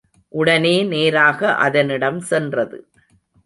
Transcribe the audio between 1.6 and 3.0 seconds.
அதனிடம் சென்றது.